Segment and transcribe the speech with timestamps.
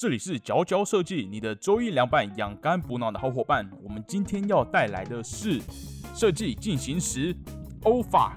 [0.00, 3.70] 这里是佼佼设计，你的周一凉拌养肝补脑的好伙伴。
[3.82, 5.60] 我们今天要带来的是
[6.14, 7.36] 设计进行时
[7.82, 8.34] 欧法。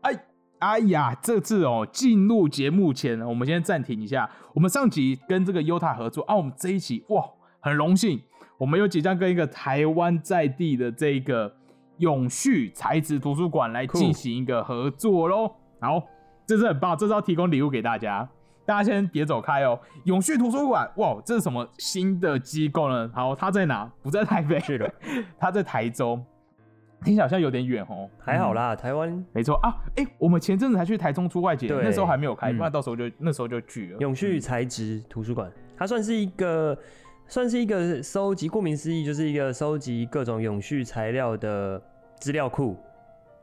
[0.00, 0.24] 哎
[0.58, 4.28] 哎呀，这次哦，进入节目前，我们先暂停一下。
[4.52, 7.24] 我们上集跟这个优塔合作啊，我们这一期哇，
[7.60, 8.20] 很荣幸，
[8.58, 11.54] 我们又即将跟一个台湾在地的这个
[11.98, 15.54] 永续材质图书馆来进行一个合作喽。
[15.80, 16.02] 好，
[16.46, 18.28] 这是很棒，这是要提供礼物给大家。
[18.66, 19.78] 大家先别走开哦。
[20.04, 23.10] 永续图书馆，哇，这是什么新的机构呢？
[23.12, 23.90] 好，它在哪？
[24.02, 24.92] 不在台北，是的，
[25.38, 26.24] 它在台中。
[27.02, 28.08] 听起来好像有点远哦。
[28.18, 29.74] 还好啦，台湾没错啊。
[29.96, 33.98] 哎，我们前阵子才去台中出外景，对那时候还没有开，嗯那到时候就那时候就去了。
[34.00, 36.76] 永续材质图书馆，它算是一个
[37.26, 41.82] 算是一个收集，顾名思义就是一个收集各种永续材料的
[42.20, 42.76] 资料库。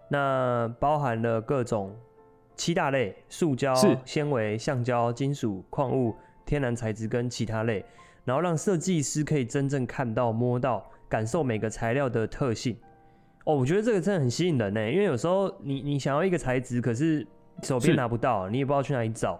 [0.09, 1.93] 那包含了各种
[2.57, 6.13] 七大类：塑胶是、纤维、橡胶、金属、矿物、
[6.45, 7.85] 天然材质跟其他类，
[8.25, 12.75] 然后让设计师可以真正看到、摸到、感受每个材料的特性。
[13.45, 17.25] 哦，我觉得这个真的很吸引人呢，因为有时候你你想要一个材质，可是
[17.63, 19.39] 手边拿不到，你也不知道去哪里找，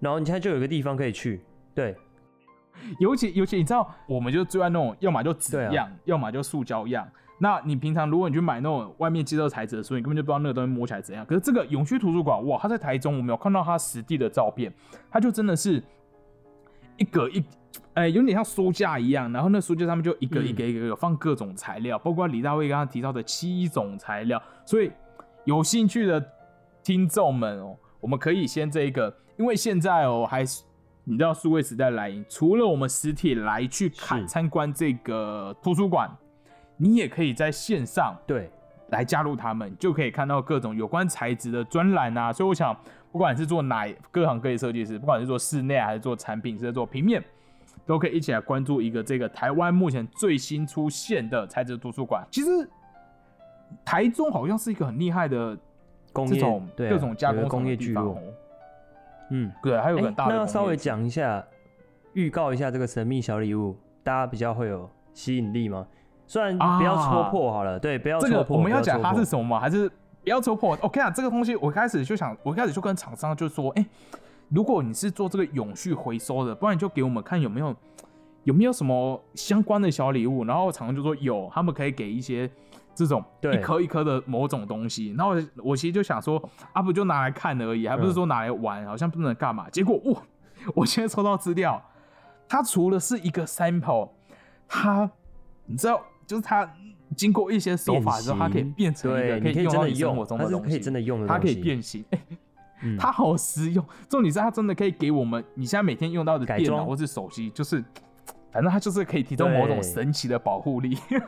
[0.00, 1.40] 然后你现在就有一个地方可以去，
[1.74, 1.96] 对，
[2.98, 7.08] 尤其尤其你知道，我们就最爱那种，要么就纸样，要么就塑胶样。
[7.38, 11.24] 那你平常如果你去买那种外面接受材质的书，你根本就不知道那个东西摸起来怎样。
[11.26, 14.72] 可是这个永续图书馆，哇，它在台中，我没有看到它实地的照片，
[15.10, 15.82] 它就真的是
[16.96, 17.44] 一格一，
[17.92, 19.30] 哎、有点像书架一样。
[19.32, 24.42] 然后那书架上面就一个一个一个放各种材料，包括李大卫刚刚提到的七种材料。
[24.64, 24.90] 所以
[25.44, 26.24] 有兴趣的
[26.82, 30.62] 听众们哦，我们可以先这一个，因为现在哦还是
[31.04, 36.10] 你知道数位时代来临，除了我们实体来去看参观这个图书馆，
[36.76, 38.50] 你也可以在线上对，
[38.88, 42.32] 来加入他们，就可以看到各种有关材质的专栏啊。
[42.32, 42.76] 所以我想，
[43.10, 47.22] 不管是做哪各行各业设计师，不管是做室内还是做产品，是做平面，
[47.86, 52.26] 都可以一起来关注一个这个台湾目前最新出现的材质图书馆。
[52.30, 52.48] 其实
[53.84, 55.56] 台中好像是一个很厉害的
[56.12, 56.40] 工业
[56.76, 58.18] 对啊各种加工工业聚落
[59.30, 61.44] 嗯，对，还有个大的、那要稍微，讲一下，
[62.12, 65.84] 预告一下这个神秘小礼物，大家比较会有吸引力吗？
[66.26, 69.60] 虽然不要戳破好了，对，不要这个我们要讲它是什么吗？
[69.60, 69.88] 还是
[70.22, 73.86] 不要戳破？OK 啊，这个东西我开始就想，我一开始就跟厂商就说，哎、
[74.48, 77.74] 如果你是做这个永续回收的，不然你就给我们看有没有
[78.42, 80.44] 有没有什么相关的小礼物。
[80.44, 82.50] 然后厂商就说有，他们可以给一些
[82.92, 85.14] 这种对一颗一颗的某种东西。
[85.16, 86.42] 然后我我其实就想说，
[86.72, 89.70] 啊，不就拿来看而已，还不是说拿来玩，好像不能干嘛。
[89.70, 90.20] 结果哇，
[90.74, 91.80] 我现在抽到资料，
[92.48, 94.08] 它除了是一个 sample，
[94.66, 95.08] 它
[95.66, 96.68] 你知道，就是它
[97.14, 102.04] 经过一些手法之后，它可以变成一个，可以用的用，活中的东西，它是可以真的用的它可以，变形，
[102.82, 103.84] 嗯它好实用。
[104.08, 107.82] 重点是它真的可以给我们你现在每天用到的电脑或是手机，就是
[108.50, 110.98] 反正它就是可以提供某种神奇的保护力。
[111.10, 111.22] 欸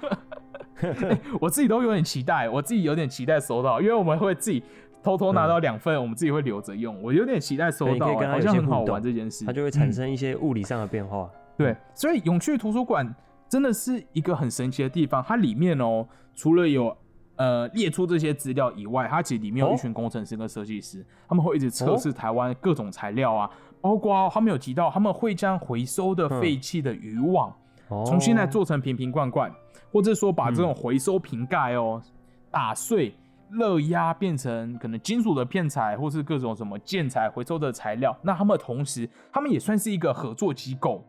[1.40, 4.62] 我自己都有点期待，我自己有点期待收到，因为我们会自己
[5.02, 7.02] 偷偷拿到两份，我们自己会留着用。
[7.02, 11.28] 我有点期待收到、好像很好玩这件事，它就会产嗯生一些物理上的变化。
[11.56, 13.12] 对，所以永续图书馆
[13.48, 15.22] 真的是一个很神奇的地方。
[15.26, 16.96] 它里面哦，除了有
[17.36, 23.50] 呃列出这些资料以外，它其实里面有一哦群工程师跟设计师，他们会一直测试台湾各种材料啊，
[23.80, 27.52] 包括他们有提到他们会将回收的废弃的渔网
[27.88, 29.52] 哦，重新来做成瓶瓶罐罐，
[29.92, 32.02] 或者说把这嗯种回收瓶盖哦
[32.50, 33.14] 打碎。
[33.50, 38.14] 热压变成可能金属的片材，或是各种什么建材回收的材料。
[38.20, 41.02] 那他们同时，他们也算是一个合作机构。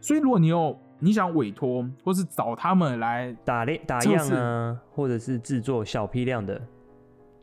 [0.00, 6.60] 所以，如果你有你想委托，或是找他们来，打猎打样啊，或者是制作小批量的，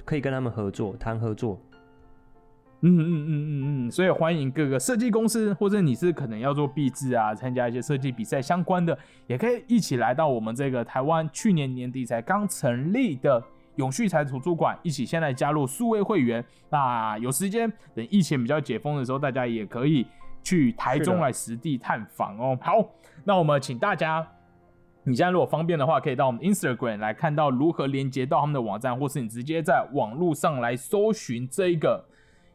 [0.03, 1.59] 可以跟他们合作谈合作。
[2.85, 13.41] 嗯嗯嗯嗯嗯，所以欢迎各个设计公司，或者你是可能要做壁纸啊，参加一些设计比赛相关的，也可以一起来到我们这个台湾去年年底才刚成立的
[13.77, 16.43] 永续材图书馆，一起现在加入数位会员。
[16.69, 20.05] 那有时间，等疫情比较解封的时候，大家也可以
[20.43, 22.57] 去台中来实地探访哦。
[22.61, 22.85] 好，
[23.23, 24.27] 那我们请大家。
[25.05, 32.01] 你现在如果方便的话，可以到我们 Instagram 来看到如何连接到他们的网站，或是你直接在网络上来搜寻这一个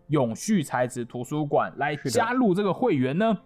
[0.07, 3.37] 永续材质图书馆来加入这个会员呢？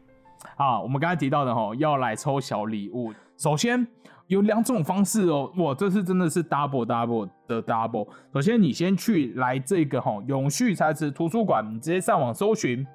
[0.56, 3.12] 啊，我们刚才提到的哈，要来抽小礼物。
[3.36, 3.84] 首先
[4.28, 8.06] 有两种方式哦，哇，这次真的是 double double 的 double。
[8.32, 12.86] 首先，你先去来这个哈永续材质图书馆，你直接上网搜寻，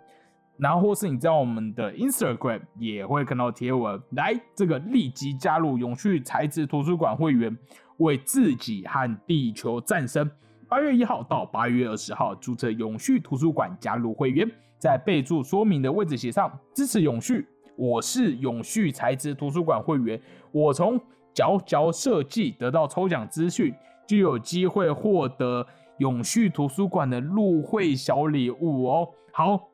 [0.58, 7.56] 然后或是你在我们的 Instagram 也会看到贴文，来这个立即加入永续材质图书馆会员，
[7.98, 10.30] 为自己和地球战胜。
[10.68, 20.20] 八月一号到八月二十号注册永续图书馆加入会员，在备注说明的位置写上支持永续，我是永续材质图书馆会员，
[20.52, 21.00] 我从
[21.34, 23.74] 佼佼设计得到抽奖资讯，
[24.08, 25.66] 就有机会获得
[26.00, 29.08] 永续图书馆的入会小礼物哦。
[29.32, 29.70] 好，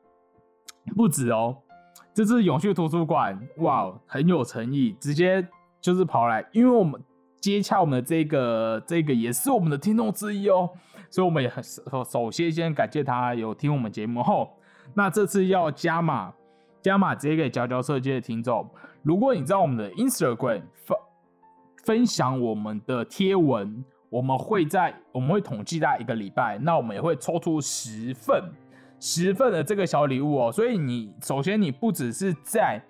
[0.96, 1.56] 不止哦，
[2.12, 5.46] 这次永续图书馆哇很有诚意，直接
[5.80, 7.02] 就是跑来，因为我们。
[7.40, 10.70] 接洽我们的这个这个也是我们的听众之一哦，
[11.10, 14.48] 所以我们也很首首先先感谢他有听我们节目后，
[14.94, 16.32] 那这次要加码
[16.80, 18.66] 加码直接给佼佼设计的听众，
[19.02, 20.98] 如果你在我们的 Instagram 分
[21.84, 28.42] 分享我们的贴文，我们会在我们会统计在一个礼拜，那我们也会抽出十份
[29.06, 32.82] 十份的这个小礼物哦，所以你首先你不只是在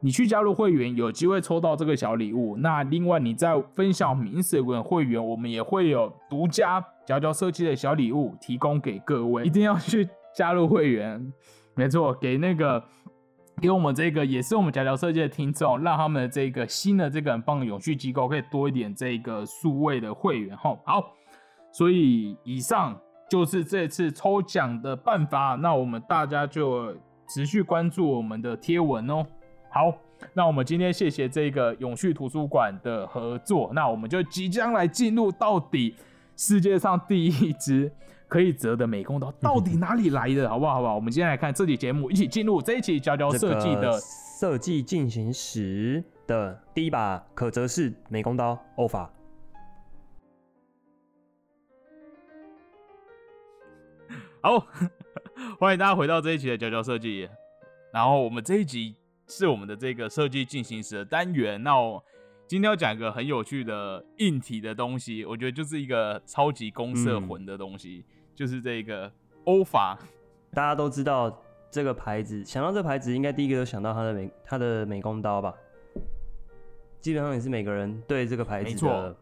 [0.00, 2.56] 你去加入会员，有机会抽到这个小礼物。
[2.56, 9.44] 那另外，你在分享名字的会员，我们也会有独家佼佼设计的小礼物提供给各位。
[9.44, 11.32] 一定要去 加入会员，
[11.76, 12.82] 没错，给那个
[13.62, 20.56] 给我们这个也是我们佼佼设计的听众，让他们的这个新的这个很棒的永续机构可以多一点这个数位的会员。
[20.56, 21.12] 哈，好，
[21.70, 25.56] 所以以上就是这次抽奖的办法。
[25.62, 26.92] 那我们大家就
[27.28, 29.24] 持续关注我们的贴文哦。
[29.70, 29.94] 好，
[30.34, 35.94] 那我们今天谢谢这个永续图书馆的合作，那我们就即将来进入到底
[36.36, 37.90] 世界上第一支
[38.26, 40.74] 可以折的美工刀到底哪里来的，好不好？
[40.74, 40.96] 好不好？
[40.96, 43.92] 我们今天来看这期节目，一起进入这一期佼佼设计的
[44.40, 49.08] 设计进行时的第一把可折式美工刀欧法。
[54.42, 54.66] 好，
[55.60, 57.28] 欢迎大家回到这一期的佼佼设计，
[57.92, 58.96] 然后我们这一集。
[59.32, 61.62] 是我们的这个设计进行时的单元。
[61.62, 62.04] 那我
[62.48, 68.04] 今天要讲一个很有趣的硬体的东西，我觉得就是一个超级公社魂的东西，
[68.34, 69.08] 就是这个
[69.44, 69.96] 欧法。
[70.52, 71.40] 大家都知道
[71.70, 75.54] 这个牌子，想到这牌子，应该第一个都想到它的美它的美工刀吧？
[77.00, 79.16] 基本上也是每个人对这个牌子的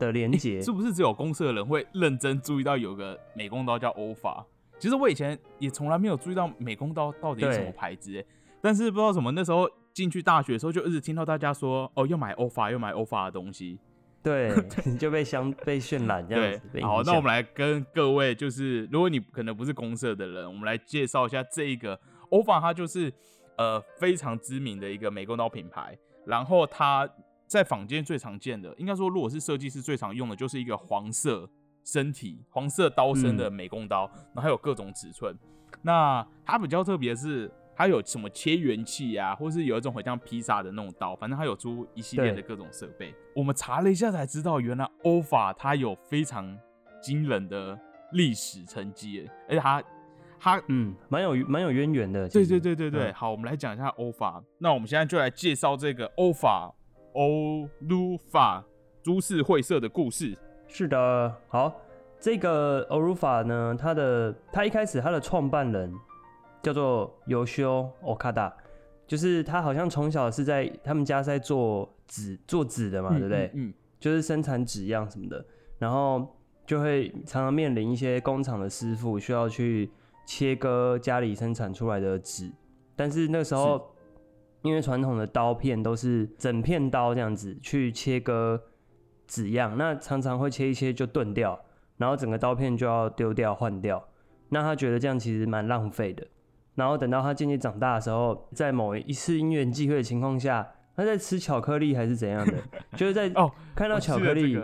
[0.00, 0.60] 的连接。
[0.60, 4.44] 是不是只有公社的人会认真注意到有个美工刀叫欧法？
[4.78, 8.24] 其实我以前也从来没有注意到美工刀到底是什么牌子。
[8.60, 13.78] 但是不知道什么，那时候进去大学的时候，就一直听到大家说，哦，要买欧法，要买欧法的东西，
[14.22, 14.50] 对，
[14.86, 16.80] 你就被相被渲染这样子。
[16.80, 22.00] 好，那我们来跟各位，就是如果你可能不是公社的人，我们来介绍一下这一个
[22.30, 23.12] 欧法，它就是
[23.58, 25.94] 呃非常知名的一个美工刀品牌。
[26.24, 27.06] 然后它
[27.46, 31.46] 在坊间最常见的，应该说如果是设计师最常用的，就是一个黄色
[31.84, 35.36] 身体、黄色刀身的美工刀，然后还有各种尺寸。
[35.82, 37.50] 那它比较特别的是。
[37.76, 43.12] 它有什么切元器啊，或是有一种很像披萨的那种刀，反正它有出一系列的各种设备。
[43.34, 46.56] 我们查了一下才知道，原来欧法它有非常
[47.02, 47.76] 惊人的
[48.12, 49.82] 历史成绩，而且它
[50.38, 52.28] 它嗯蛮有蛮有渊源的。
[52.28, 54.40] 对对对对对，好，我们来讲一下欧法。
[54.58, 56.72] 那我们现在就来介绍这个欧法
[57.14, 58.64] 欧鲁法
[59.02, 60.38] 株式会社的故事。
[60.66, 61.80] 是的，好，
[62.18, 65.92] 这个欧鲁法呢，他的他一开始他的创办人。
[66.64, 68.50] 叫做尤修奥卡达，
[69.06, 73.50] 就是他好像从小是在他们家在做纸做纸的嘛，对不对？
[73.52, 73.70] 嗯，
[74.00, 75.44] 就是生产纸样什么的，
[75.78, 76.26] 然后
[76.64, 79.90] 就会常常面临一些工厂的师傅需要去
[80.24, 82.50] 切割家里生产出来的纸，
[82.96, 83.94] 但是那时候
[84.62, 88.58] 因为传统的刀片都是整片刀这样子去切割
[89.26, 91.58] 纸样，那常常会切一切就钝掉，
[91.96, 94.02] 然后整个刀片就要丢掉换掉，
[94.48, 96.26] 那他觉得这样其实蛮浪费的。
[96.74, 102.54] 然后等到他渐渐长大的时候，在某一次因缘际会的情况下，他在吃巧克力还是怎样的，
[102.98, 104.60] 就是在哦看到巧克力，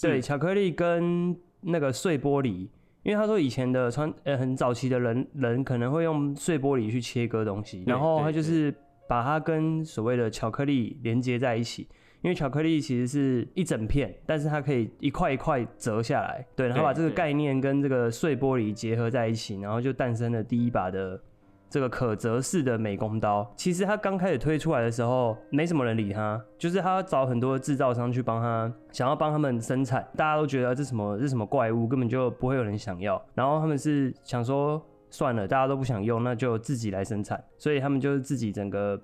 [0.00, 2.68] 对巧克力跟那个碎玻璃，
[3.02, 8.72] 因为他说以前的穿呃很早期的人人可能会用碎玻璃去切割东西，然后他就是
[9.08, 11.88] 把它跟所谓的巧克力连接在一起，
[12.22, 21.20] 因为巧克力其实是一整片，但是它可以一块一块折下来，对，然后把这个概念跟这个碎玻璃结合在一起，然后就诞生了第一把的。
[21.70, 33.22] 这个可折式的美工刀，其实它刚开始推出来的时候，没什么人理它，就是他找很多制造商去帮他，想要帮他们生产，大家都觉得这什么这什么怪物，根本就不会有人想要。
[33.34, 37.38] 然后他们是想说，算了，大家都不想用，那就自己来生产。
[37.58, 38.98] 所以他们就是自己整个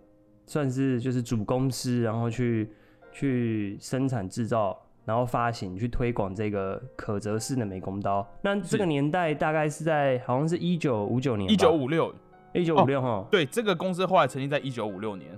[0.46, 2.70] 算是就是主公司，然后去
[3.14, 8.28] 去生产制造，然后发行去推广这个可折式的美工刀。
[8.42, 12.14] 那这个年代大概是在好像是一九五九年，一九五六。
[12.56, 15.36] 一九五六哈，对，这个公司后来成立在一九五六年，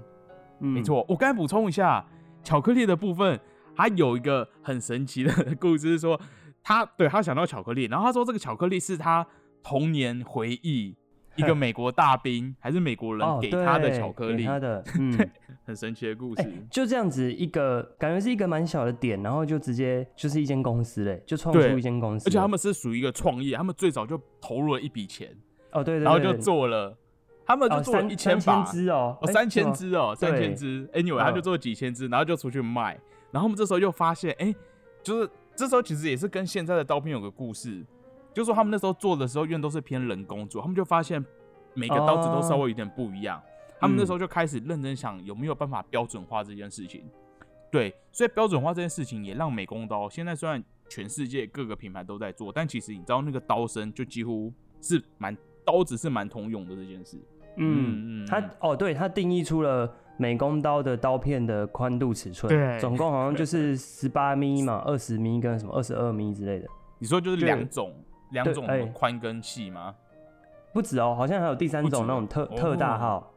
[0.61, 1.03] 嗯没错。
[1.09, 2.05] 我刚才补充一下，
[2.45, 3.41] 巧克力的部分，
[3.75, 6.21] 它有一个很神奇的故事，是说
[6.63, 9.27] 他对他想到巧克力，然后他说这个巧克力是他
[9.63, 10.95] 童年回忆
[11.37, 15.31] 一个美国大兵还是美国人哦，给他的巧克力，给他的，嗯，
[15.65, 16.53] 很神奇的故哎、事。
[16.71, 25.29] 就这样子一个感觉是一个蛮小的点，然后就直接就是一间公司嘞，就创出一间公司，而且他们是属于一个创业，他们最早就投入了一笔钱，
[25.73, 26.97] 哦对对对，然后就做了，
[27.45, 32.99] 他们就哦做了一千把，只哦，三千只哦，三千只，anyway，他就嗯做了几千只，然后就出去卖，
[33.31, 34.55] 然后我们这时候又发现，哎、
[35.03, 37.85] 就是这时候其实也是跟现在的刀片有个故事，
[38.37, 41.25] 就是说他们那时候做的时候，因为都是偏人工做，他们就发现
[41.73, 43.41] 每个刀子都稍微有点不一样，
[43.81, 47.03] 他们那时候就开始认真想有没有办法标准化这件事情，
[47.73, 54.53] 对，所以标准化这件事情也让美工刀现在虽然全世界各个品牌都在做，但其实你知道那个刀身就几乎
[54.83, 57.17] 是蛮刀子是蛮通用的这件事，
[57.57, 67.95] 嗯，嗯它哦，对，它定义出了美工刀的刀片的宽度尺寸，对总共好像就 是十八米嘛，二十米跟什么二十二米之类的，你说就是两种
[68.31, 69.95] 两种宽跟细吗？
[70.73, 72.57] 不止哦，好像还有第三种那种特哦。
[72.57, 73.33] 特大号，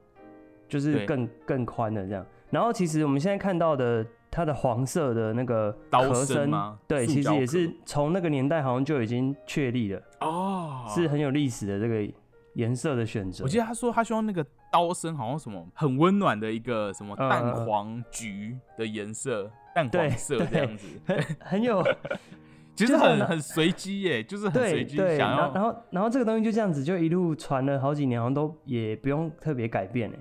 [0.68, 2.26] 就是更更宽的这样。
[2.50, 6.80] 然后其实我们现在看到的它的黄色的那个刀壳身身吗？
[6.88, 7.74] 对，其实也是壳。
[7.86, 12.12] 从那个年代好像就已经确立了，哦，是很有历史的这个
[12.54, 13.44] 颜色的选择。
[13.44, 21.82] 我记得他说他希望那个刀身好像什么很温暖的一个什么嗯淡嗯嗯黄橘的颜色，淡对黄色这样子，很很有
[22.80, 30.20] 其实很很很随机耶，就是很随机想要然后然后然后这个东西就这样子就一路传了好几年，好像都也不用特别改变哎，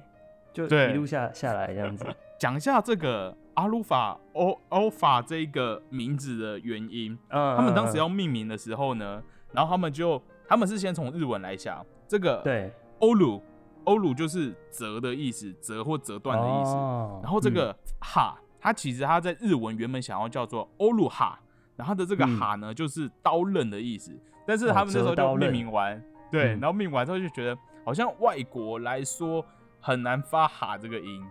[0.52, 2.04] 就一路下下来这样子。
[2.38, 7.16] 讲一下这个阿鲁法欧欧法这个名字的原因。
[7.30, 9.22] 嗯，他们当时嗯要命名的时候呢，
[9.52, 13.42] 然后他们就他们是先从日文来想，这个对欧鲁
[13.84, 16.72] 欧鲁就是折的意思，折或折断的意思。
[16.72, 21.40] 哦然后这个哈，它其实它在日文原本想要叫做欧鲁哈，
[21.78, 24.12] 然后它的这个嗯哈呢，就是刀刃的意思。
[24.44, 29.44] 但是哦他们那时候就命名完，对，嗯然后命名完之后就觉得好像外国来说
[29.78, 31.22] 很难发哈这个音，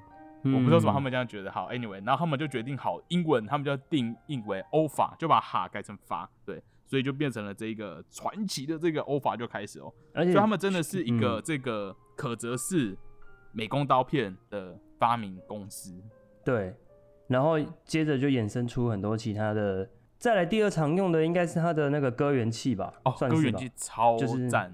[0.44, 1.52] 我不知道为什么他嗯们这样觉得。
[1.52, 9.92] 好，anyway，然后他们就决定好英文，他们就要定义为欧法，就把哈改成发，对，所以就变成了这一个传奇的这个欧法就开始哦。
[10.14, 12.98] 而且所以他们真的是一个嗯这个可折式
[13.52, 16.00] 美工刀片的发明公司。
[16.46, 16.74] 对，
[17.28, 19.90] 然后接着就衍生出很多其他的。
[20.18, 24.74] 再来第二常用的应该是它的那个割圆器吧，哦，算割圆器，超就是赞，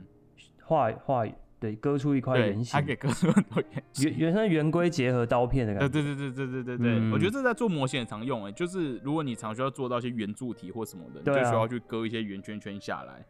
[0.64, 1.26] 画画
[1.60, 4.10] 对，割出一块对圆，它形，可以割出很多圆形。
[4.10, 5.90] 圆圆像圆规结合刀片的感觉。
[5.90, 13.26] 对对对对对对对，嗯我觉得这在做模型也常用诶，就是如果你常需要做到一些圆柱体或什么的，你就需要去割一些圆圈圈下来。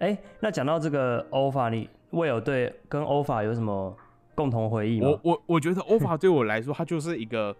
[0.00, 3.96] 哎、那讲到这个欧法，你未有对跟欧法有什么
[4.34, 5.08] 共同回忆吗？
[5.08, 7.56] 我我我觉得欧法对我来说，它就是一个，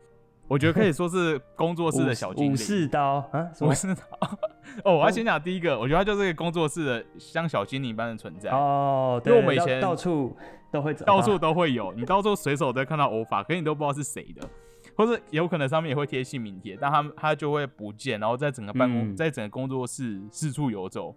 [0.48, 2.56] 我觉得可以说是工作室的小精灵武。
[2.56, 3.48] 士刀啊？
[3.60, 4.02] 武士刀
[4.84, 8.50] 哦，我要先讲第一个，我觉得他就是一个工作室的像小精灵般的存在。
[8.50, 10.34] 哦，因为对我们以前到处
[10.72, 14.48] 都会找到，到处都会有，你到处随手都会看到欧法，可是你都不知道是谁的，
[14.96, 21.14] 或者有可能上面也会贴姓名贴，但他他就会不见，然后在整个办公，嗯在整个工作室四处游走。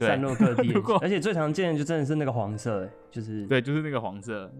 [0.00, 4.50] 散落各地， 而且最常见的就真的是那个黄色，哎，就是对，就是那个黄色，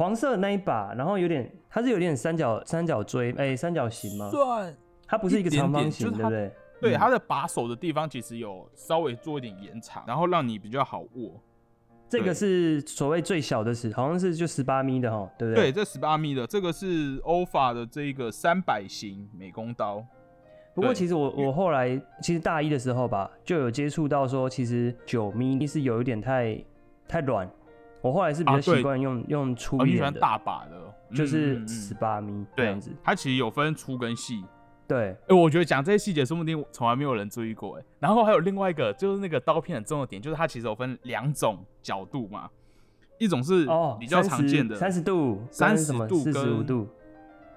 [0.00, 4.30] 黄色的那一把，然后有点，它是有点三角三角锥，哎、三角形吗？
[4.30, 4.74] 算
[5.06, 6.50] 它不是一个长方形，对不对？
[6.80, 11.38] 对，嗯它的把手的地方其实有稍微做一点延长，然后让你比较好握。
[12.08, 15.72] 这个是所谓最小的尺，好像是就十八米的哈，对不对，对？
[15.72, 20.02] 这十八米的这个是欧法的这个三百型美工刀。
[20.72, 26.58] 不过其实我我后来其实大一的时候吧，就有接触到说，其实九米是有一点太
[27.06, 27.46] 太软，
[28.02, 32.90] 我后来是比较习惯用、用粗哦，你喜欢一点的，大把的，就是十八米这对样子。
[33.02, 34.44] 它其实有分粗跟细。
[34.88, 37.84] 对，哎、我觉得讲这些细节，说不定从来没有人注意过哎。
[38.00, 42.50] 然后还有另外一个，就是那个刀片很重的点，就是它其实有分两种角度嘛，
[43.18, 46.88] 一种是哦，比较常见的三十度、三十度四十五跟度，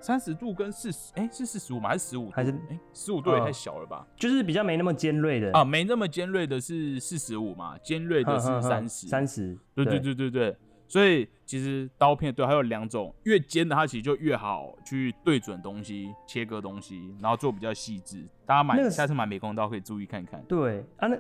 [0.04, 1.90] 三十度跟四十，哎，是四十五吗？
[1.90, 2.30] 还是十五？
[2.32, 4.06] 还是哎，十五度也嗯太小了吧？
[4.18, 9.08] 就是比较没那么尖锐的啊，没那么尖锐的是四十五嘛，尖锐的是三十。
[9.08, 10.58] 三十，对对对对对，
[10.90, 18.28] 所以其实刀片对还有两种，越尖的它其实就越好去对准东西、切割东西，然后做比较细致。
[18.46, 20.44] 大家买、那个下次买美工刀可以注意看看。
[20.50, 21.18] 对啊，那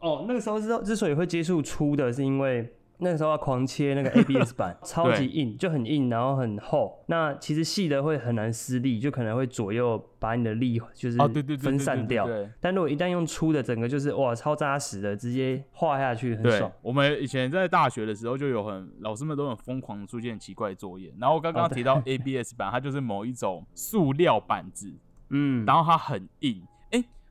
[0.00, 7.04] 哦，那个时候之之所以会接触粗的，是因为那个时候要狂切那个 ABS 板， 超级硬，就很硬，然后很厚。
[7.08, 12.26] 那其实细的会很难施力，就可能会左右把你的力就是哦，对对对对分散掉。
[12.26, 21.12] 对但如果一旦用粗的，整个就是哇超扎实的，直接画下去很爽。，我们以前在大学的时候就有很老师们都很疯狂地出现奇怪作业。
[21.18, 24.92] 然后刚刚哦对提到 ABS 板，它就是某一种塑料板子，
[25.30, 26.62] 嗯，然后它很硬。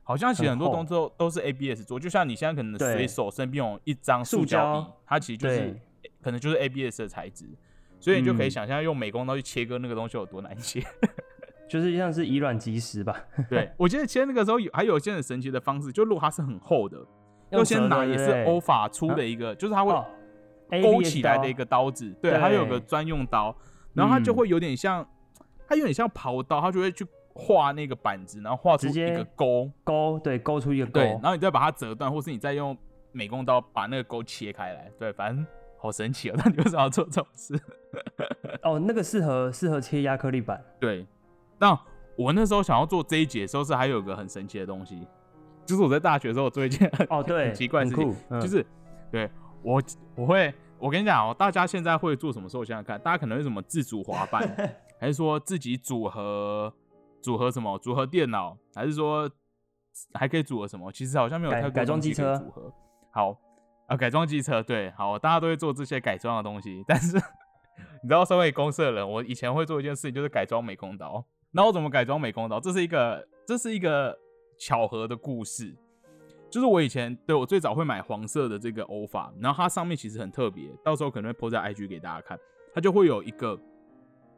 [0.04, 5.74] 哎、好像其实很多东西都都是 ABS 做，就像你现在可能随手身边有一张塑塑胶胶椅，它其实就是
[6.22, 7.46] 可能就是 ABS 的材质，
[7.98, 8.50] 所以你就可以嗯。
[8.50, 10.82] 想象用美工刀去切割那个东西有多难切。
[11.66, 20.04] 就是像是以卵击石吧， 对我记得切那个时候有还有一些很神奇的方式，就如果它是很厚的，用要先拿也是欧法出的一个，就是它会哦
[20.82, 23.56] 勾起来的一个刀子，对，它有个专用刀，
[23.94, 24.36] 然后它就嗯。
[24.36, 25.08] 会有点像，
[25.66, 27.04] 它有点像刨刀，它就会去
[27.34, 32.76] 画那个板子，然后画出一个钩，勾，对，勾出一个勾对，，然后你再把它折断，或是你再用
[33.12, 35.44] 美工刀把那个勾切开来，对，反正
[35.76, 36.34] 好神奇哦！
[36.38, 37.60] 那你为什么要做这种事？
[38.62, 41.06] 哦，那个适合适合切亚克力板，对，
[41.58, 41.78] 那
[42.16, 45.06] 我那时候想要做这一节的时候，是还有一个很神奇的东西，
[45.66, 48.64] 就是我在大学的时候做一件很哦，对，很奇怪的事情就是
[49.10, 49.28] 对
[49.62, 49.82] 我
[50.14, 52.56] 我会我跟你讲哦，大家现在会做什么事？
[52.56, 54.48] 我想想看，大家可能会什么自主滑板，
[55.00, 56.72] 还是说自己组合
[57.24, 59.28] 组合什么组合电脑，还是说
[60.12, 60.92] 还可以组合什么？
[60.92, 62.70] 其实好像没有太多改改装机车组合。
[63.10, 63.34] 好
[63.86, 67.16] 啊，改装机车对，好，大家都会做这些改装的东西，但是
[68.02, 71.24] 你知道，身为公社人，我以前会做一件事情，就是改装美工刀。
[71.50, 72.60] 那我怎么改装美工刀？
[72.60, 74.14] 这是一个这是一个
[74.58, 75.74] 巧合的故事。
[76.50, 82.38] 就是我以前对我最早会买黄色的这个欧法，然后它上面其实很特别，到时候可能会 po 在 IG 给大家看。
[82.72, 83.58] 它就会有一个，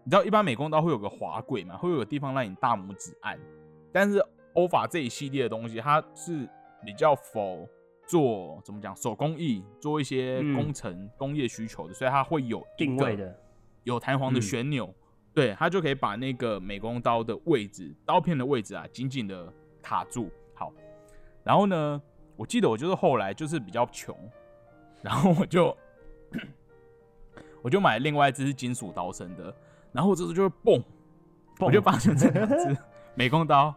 [0.07, 3.37] 你知道一般美工刀会有个滑轨嘛，会有个地方让你大拇指按，
[3.93, 6.49] 但是欧法这一系列的东西，它是
[6.85, 7.69] 比较否
[8.07, 13.37] 做怎么讲手工艺，做一些嗯工程、工业需求的，所以它会有定位的，
[13.83, 14.95] 有弹簧的嗯旋钮，
[15.35, 20.31] 对，它就可以把那个美工刀的位置、刀片的位置啊，紧紧的卡住。
[20.55, 20.73] 好，
[21.43, 22.01] 然后呢，
[22.37, 24.17] 我记得我就是后来就是比较穷，
[25.03, 25.77] 然后我就
[27.61, 29.53] 我就买另外一支是金属刀身的，
[29.97, 30.83] 然后这次就是嘣，
[31.59, 32.77] 我就发现这两只
[33.17, 33.75] 美工刀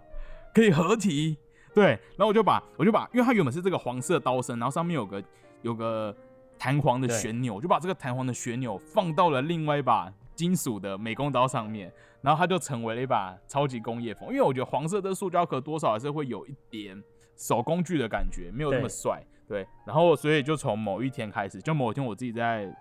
[0.54, 1.38] 可以合体，
[1.74, 5.24] 对，然后我就把我就把，因为它原本是这个黄色刀身，然后上面有个
[5.62, 6.14] 有个
[6.58, 11.90] 弹簧的旋钮，我就把这个弹簧的旋钮放到了另外一把金属的美工刀上面，
[12.22, 14.28] 然后它就成为了一把超级工业风。
[14.28, 17.02] 因为我觉得黄色的塑胶壳多少还是会有一点
[17.38, 19.24] 手工具的感觉，没有那么对帅。
[19.48, 22.72] 对，然后所以就从某一天开始，就某一天我自己在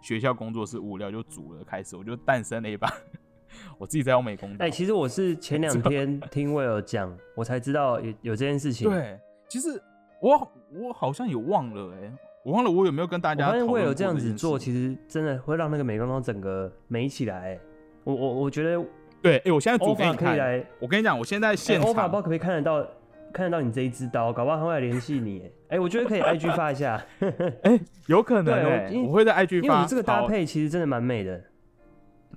[0.00, 2.92] 学校工作室无聊就煮了开始，我就诞生了一把
[3.78, 4.64] 我自己在用美工作。
[4.64, 9.80] 哎、其实我是前两 天听威尔讲，我才知道有有这件事情。，对，其实
[10.20, 12.12] 我我好像也忘了哎、
[12.44, 17.60] 我忘了我有没有跟大家发现威尔这样子做，其实真的会让那个美工刀整个美起来、哎
[18.04, 18.82] 我我我觉得
[19.20, 20.30] 对，哎、我现在煮欧法给你看。
[20.30, 22.86] 可以来，我跟你讲，我现在哎现场欧法不知道可不可以看得到
[23.32, 25.40] 看得到你这一支刀，搞不好他会来联系你。
[25.40, 27.04] 哎 哎、我觉得可以 IG 发一下，
[27.62, 29.66] 哎有可能对我会在 IG 发。
[29.66, 31.42] 因为你这个搭配其实真的蛮美的。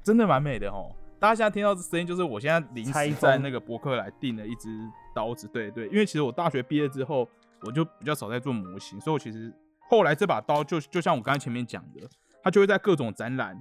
[0.03, 0.93] 真的蛮美的哦。
[1.19, 4.67] 大家现在听到这声音，就是我现在临时在那个博客来订了一支
[5.13, 5.47] 刀子。
[5.47, 7.27] 对对，因为其实我大学毕业之后，
[7.61, 9.53] 我就比较少在做模型，所以我其实
[9.87, 12.01] 后来这把刀就就像我刚才前面讲的，
[12.43, 13.55] 它就会在各种展览、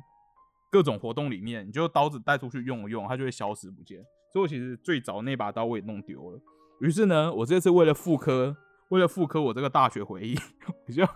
[0.70, 3.98] 各种活动里面，你就刀子带出去用一用，它就会消失不见。
[4.32, 6.40] 所以我其实最早那把刀我也弄丢了。
[6.80, 8.56] 于是呢，我这次为了复刻，
[8.88, 10.36] 为了复刻我这个大学回忆，
[10.86, 11.06] 我就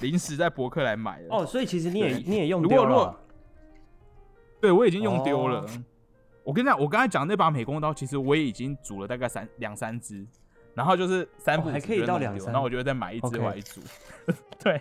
[0.00, 1.36] 临时在博客来买了。
[1.36, 3.20] 哦，所以其实你也你也用如果如果丢了啊。
[4.60, 5.60] 对，我已经用丢了。
[5.60, 5.66] 哦
[6.44, 10.26] 我跟你讲，我刚才讲那把美工刀，其实我也已经煮了大概三两三支，
[10.72, 13.82] 然后就是三步、哦还可以到两三然后我就会再买一只 OK 回来煮。
[14.58, 14.80] 对，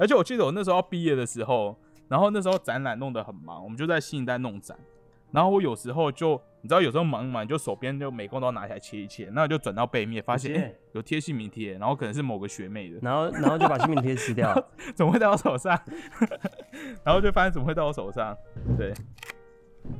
[0.00, 4.76] 而且我记得我那时候要毕业的时候，然后那时候展览弄得很忙，我们就在新一代弄展，
[5.34, 14.54] 然后我有时候就你知道，有时候忙一忙，就手边就美工刀拿起来切一切，那我就转到背面，发现有贴姓名贴，然后可能是某个学妹的，然 后然后就把姓名贴撕掉。
[14.94, 15.76] 怎么会在我手上？
[17.04, 18.34] 然后就发现怎么会在我手上？
[18.78, 18.94] 对，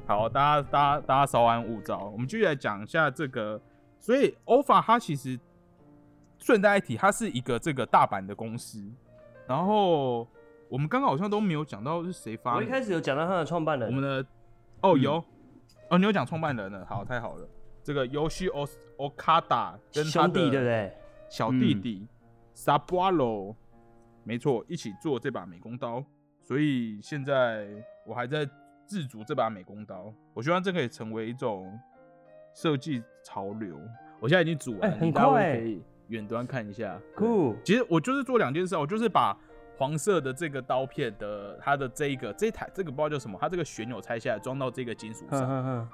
[0.07, 3.61] 好，大家大家大家稍安勿躁，我们继续来讲一下这个。
[3.99, 5.37] 所以欧法它其实
[6.39, 8.85] 顺带一提，它是一个这个大阪的公司。
[9.47, 10.29] 然后
[10.69, 12.61] 我们刚刚好像都没有讲到是谁发明。
[12.61, 14.27] 我一开始有讲到他的创办人，我们的
[14.85, 15.25] 哦嗯有、
[15.89, 17.49] 哦，你有讲创办人了，好，太好了。
[17.83, 18.67] 这个游戏 O
[18.99, 20.93] Okada 跟他兄弟的对不对？
[21.31, 22.07] 小弟弟
[22.55, 23.55] Sabuaro，、
[24.25, 26.05] 没错，一起做这把美工刀。
[26.43, 27.67] 所以现在
[28.07, 28.47] 我还在
[28.87, 31.79] 自主这把美工刀，我希望这可以成为一种
[32.55, 33.79] 设计潮流。
[34.21, 37.01] 我现在已经煮完了，哎很可以远端看一下。
[37.17, 39.35] 对酷，其实我就是做两件事啊，我就是把
[39.77, 45.41] 黄色的这个刀片的它的这一个这一台这个不知道叫什么，它这个旋钮拆下来装到这个金属上，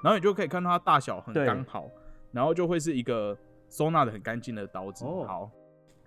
[0.02, 1.88] 然后你就可以看到它大小很刚好，
[2.30, 3.36] 然后就会是一个
[3.68, 5.04] 收纳的很干净的刀子。
[5.04, 5.50] 哦好，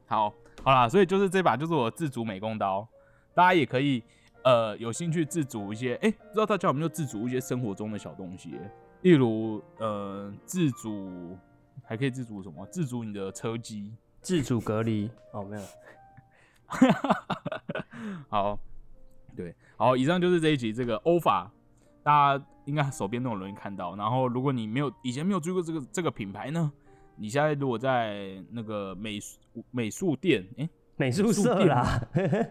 [0.05, 0.33] 好，
[0.63, 2.87] 好啦，所以就是这把就是我自主美工刀，
[3.33, 4.03] 大家也可以
[4.43, 8.59] 呃有兴趣自主一些，哎、不知道大家有没有自主一些生活中的小东西，
[9.01, 11.37] 例如呃自主
[11.83, 12.65] 还可以自主什么？
[12.67, 13.93] 自主你的车机。
[14.21, 15.63] 自主隔离哦，没有。
[18.29, 18.59] 好，
[19.35, 21.51] 对，好，以上就是这一集这个欧法，
[22.03, 23.95] 大家应该手边都有容易看到。
[23.95, 26.71] 然后，如果你没有以前没有追过这个这个品牌呢，
[27.15, 29.37] 你现在如果在那个美术
[29.71, 32.01] 美术店，哎，美术社啦，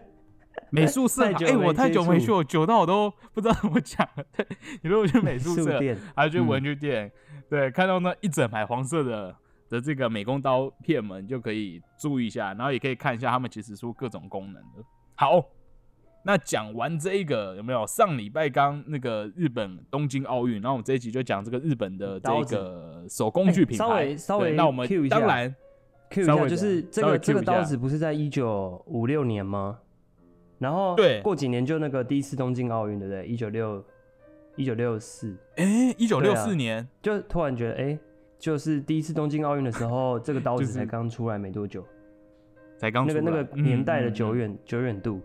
[0.71, 4.23] 美术社，哎，我太久没去，我久到我都不知道怎么讲了。
[4.35, 4.45] 对，
[4.81, 5.79] 你如果去美术社，
[6.15, 7.11] 还有去文具店，
[7.49, 9.35] 对，看到那一整排黄色的。
[9.69, 14.83] 的这个美工刀片们就可以注意一下，然后也可以看一下他们其实出各种功能的。
[15.23, 15.41] 好，
[16.25, 17.87] 那讲完这一个有没有？
[17.87, 23.85] 上礼拜刚那个日本东京奥运，然后我们这一集就讲这个日本的这个手工具品牌。
[23.85, 25.55] 稍微稍微，那我们当然
[26.09, 29.79] Q 一下，就是这个这个刀子不是在一九五六年吗？
[30.59, 33.25] 然后对，过几年就那个第一次东京奥运，对不对？
[33.25, 33.81] 一九六
[34.57, 37.97] 一九六四，哎，一九六四年，就突然觉得哎。
[38.39, 41.81] 就是第一次东京奥运的时候，这个刀子才刚出来没多久，
[42.83, 45.21] 才刚那个那个年代的久远久远度。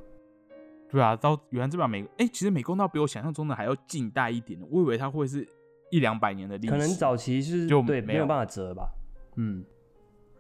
[0.88, 5.44] 对啊，到原来这把美哎，其实美工刀比我想象中的还要近代一点，我以为它会是
[5.90, 6.73] 一两百年的历史。
[6.73, 8.88] 可能早期是就对没有办法折吧。
[9.35, 9.64] 嗯，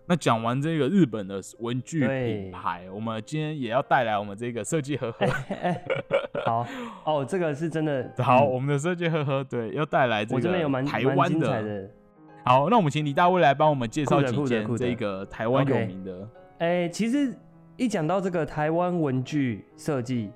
[0.06, 5.26] 那讲完这个日本的文具品牌，我们今天也要带来我们这个设计盒盒。
[6.46, 6.64] 好
[7.04, 11.90] 哦，这个是真的好，我们的设计盒盒对，要带来这个台湾的。
[12.44, 16.26] 好，那我们请李大卫来帮我们介绍几件这个台湾有名的。
[16.58, 17.34] 哎，其实
[17.76, 20.30] 一讲到这个台湾文具设计，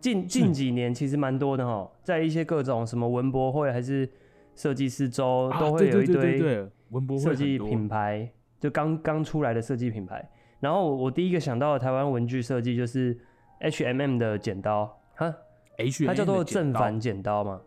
[0.00, 4.08] 近近几年其实蛮多的哈，在一些各种什么文博会还是
[4.54, 10.26] 设计师周，都会有一堆文博设计品牌，就刚刚出来的设计品牌。
[10.58, 13.16] 然后我第一个想到的台湾文具设计就是
[13.60, 15.32] H M M 的剪刀哈
[15.76, 17.60] ，H 它叫做正反剪刀嘛。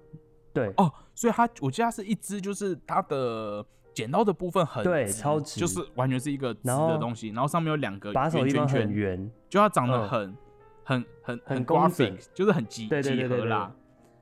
[0.51, 10.37] 对哦，所以它我记得它是一支，就是它的剪刀的部分很对，超直，就是完全是一个直的东西，然后上面有两个把手地方很圆，就它长得很
[10.83, 13.71] 很很很 graphic，就是很集几何啦。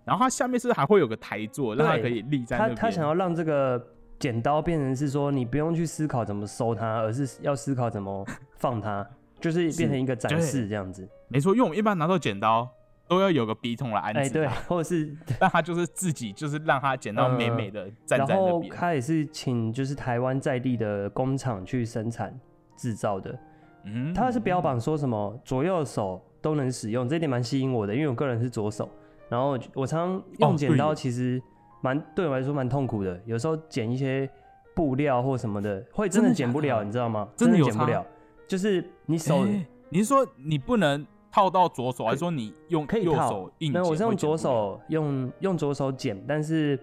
[0.06, 2.76] 然后它下面是还会有个台座，让它可以立在那边。
[2.76, 3.80] 他他想要让这个
[4.18, 8.26] 剪刀变成是说，你不用去思考怎么收它，而是要思考怎么
[8.58, 9.08] 放它，
[9.40, 11.08] 就是变成一个展示这样子。
[11.28, 12.68] 没错，因为我们一般拿到剪刀。
[13.10, 18.72] 都要有个笔筒来安置，对，或者是，但他就是自己就是让他剪到美美的站在那边。
[18.72, 22.40] 他也是请就是台湾在地的工厂去生产
[22.78, 23.36] 制造的，
[23.84, 28.88] 嗯，他是标榜说什么左右手都能使用，这一点蛮吸引我的，因为我个人是左手，
[29.28, 31.42] 然后我常用剪刀，其实
[31.82, 34.30] 蛮对我来说蛮痛苦的，有时候剪一些
[34.76, 37.28] 布料或什么的，会真的剪不了，你知道吗？
[37.36, 38.06] 真的剪不了，
[38.48, 39.48] 就是你手，
[39.90, 41.04] 你是说你不能？
[41.32, 43.82] 套到左手，还是说你用右手硬剪？
[43.84, 46.80] 我是用左手，用用左手剪，但是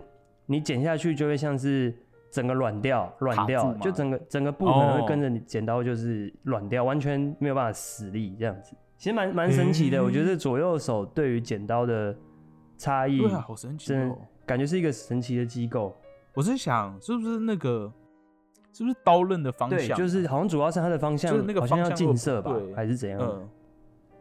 [0.47, 1.95] 你剪下去就会像是
[2.31, 8.77] 整个软掉，软掉，就整个整个布可能会跟着你剪刀就是软掉，完全没有办法使力这样子。
[8.97, 12.17] 其实蛮蛮神奇的，我觉得左右手对于剪刀的
[12.79, 15.95] 差异，对啊，好神奇，真的感觉是一个神奇的机构。
[16.35, 17.93] 我是想，是不是那个，
[18.73, 19.79] 是不是刀刃的方向？
[19.79, 23.21] 对，就是好像主要是它的方向，就是那个方向要近色吧，还是怎样？
[23.21, 23.49] 嗯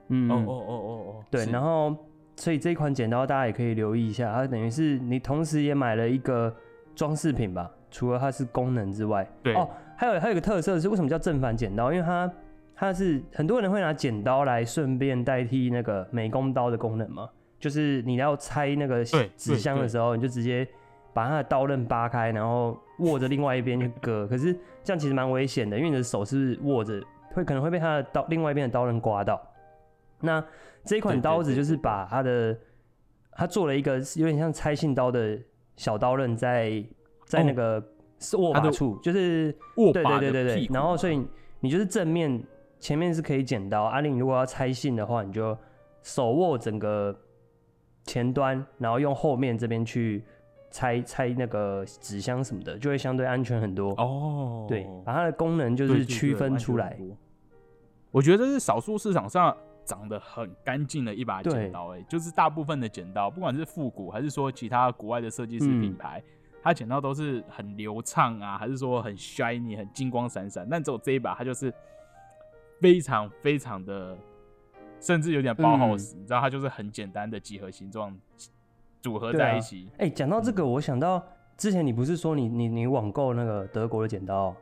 [0.09, 1.95] 哦哦哦哦哦，对，然后
[2.35, 6.53] 所以这一款剪刀大家也可以留意一下，它等于是你同时也买了一个
[6.95, 9.53] 装饰品吧，除了它是功能之外，对。
[9.55, 11.91] 哦，还有还有一个特色是为什么叫正反剪刀？
[11.91, 12.31] 因为它
[12.75, 19.03] 它是很多人会拿剪刀来顺便代替那个美工刀的功能嘛，就是你要拆那个
[19.37, 20.67] 纸箱的时候，你就直接
[21.13, 27.01] 把它的刀刃扒开，然后握着另外一边去割， 可是这样其实蛮危险的，因为你的手是握着，
[27.33, 29.41] 会可能会被它的刀另外一边的刀刃刮到。
[30.25, 30.43] 那
[30.83, 32.57] 这一款刀子就是把它的，
[33.31, 35.39] 它做了一个有点像拆信刀的
[35.77, 36.83] 小刀刃，在
[37.25, 37.83] 在那个
[38.37, 41.25] 握把处，就是握把对对对对，然后所以
[41.59, 42.43] 你就是正面
[42.79, 45.57] 前面是可以剪刀，阿玲如果要拆信的话，你就
[46.03, 47.17] 手握整个
[48.03, 50.23] 前端，然后用后面这边去
[50.69, 54.65] 拆拆那个纸箱什么的，就会相对安全很多哦。
[54.67, 56.95] 对，把它的功能就是区分出来。
[58.11, 59.57] 我觉得这是少数市场上。
[59.85, 66.21] 长得很干净的一把剪刀，哎，就是大部分的剪刀，不管是复古还是说其他国外的设计师品牌，
[66.63, 70.67] 它剪刀都是很流畅啊，还是说很 shiny、很金光闪闪。
[70.67, 71.71] 但只有这一把，它就是
[72.81, 74.17] 非常非常的，
[74.99, 78.17] 甚至有点包好死，你知道，它就是很简单的几何形状
[79.01, 79.87] 组合在一起。
[79.99, 81.23] 哎，讲到这个，我想到
[81.55, 84.55] 之前你不是说你你你网购那个德国的剪刀，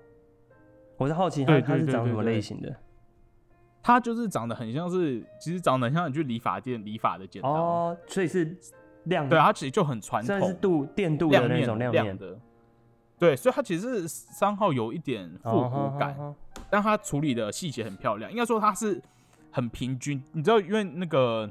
[0.97, 2.75] 我是好奇它它是长什么类型的。
[3.83, 8.57] 它就是长得很像是，其实长得很像你去理发店理发的剪刀哦，所以是
[9.03, 12.39] 亮对，它其实就很传统，是镀电镀的那种亮面的，
[13.19, 16.33] 对，所以它其实三号有一点复古感，哦
[16.69, 18.31] 但它处理的细节很漂亮。
[18.31, 18.99] 应该说它是
[19.51, 21.47] 很平均，你知道，因为那个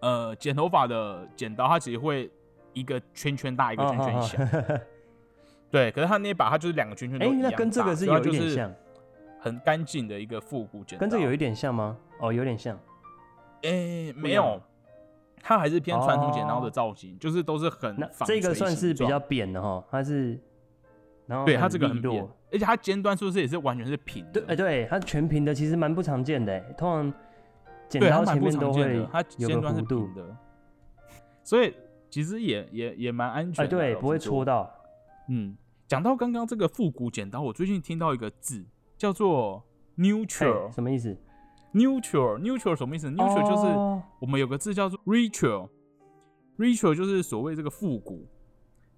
[0.00, 2.30] 呃剪头发的剪刀，它其实会
[2.72, 4.42] 一个圈圈大，一个圈圈小。
[4.42, 4.80] 哦
[5.70, 7.50] 对，可是它那一把它就是两个圈圈都哎、一样大。
[7.50, 8.74] 那跟这个是有一点像，
[9.40, 11.00] 很干净的一个复古剪刀。
[11.00, 11.96] 跟这有一点像吗？
[12.20, 12.78] 哦，有点像。
[13.62, 14.60] 诶、没有，
[15.42, 20.38] 它还是偏传统剪刀的造型，就是都是很这个算是比较扁的哈，它是，
[21.26, 24.40] 然后对它这个很扁，而且它尖端是不是也是完全是平的？
[24.40, 27.12] 对，哎、对，它全平的其实蛮不常见的，哎通常
[27.88, 30.36] 剪刀前面都会它尖端是平，的，
[31.42, 31.74] 所以
[32.08, 33.68] 其实也也也蛮安全。
[33.68, 34.44] 对，不会戳。
[34.44, 34.70] 到。
[35.28, 38.64] 嗯，讲到刚刚这个复古剪刀，我最近听到一个字
[39.00, 39.64] 叫做
[39.96, 40.70] neutral。
[40.74, 41.16] 什么意思
[41.72, 44.02] ？Neutral neutral 什么意思？neutral 就是哦。
[44.20, 48.28] 我们有个字叫做 ritual，ritual 就是所谓这个复古，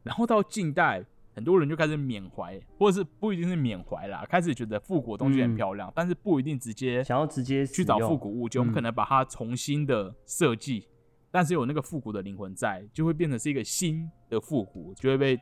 [0.03, 1.05] 然后到近代，
[1.37, 5.57] 很多人就开始缅怀，或者是不一定是缅怀啦，开始觉得复古的东西很嗯。
[5.57, 10.89] 漂亮，但是不一定直接想要直接去找复古物件，我们可嗯能把它重新的设计，
[11.31, 15.41] 但是有那个复古的灵魂在，就会变成是一个新的复古，就会被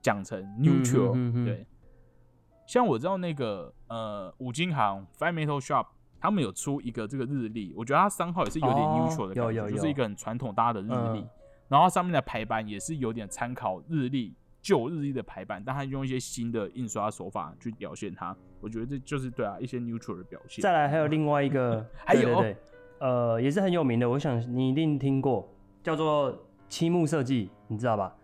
[0.00, 1.66] 讲成 neutral、嗯对，
[2.72, 11.28] 像我知道那个呃五金行 Fine Metal Shop，他们有出一个这个日历，我觉得它三号也是有点哦 neutral 的感觉，有有有就是一个很传统大家的日历，嗯
[11.68, 20.62] 然后它上面的排版也是有点参考日历旧日历的排版，但它用一些新的印刷手法去表现它，我觉得这就是对啊一些 neutral 的表现。
[20.62, 22.56] 再来还有另外一个， 还有对对对，
[23.00, 25.46] 呃，也是很有名的，我想你一定听过，
[25.82, 26.34] 叫做
[26.70, 28.16] 漆木设计，你知道吧？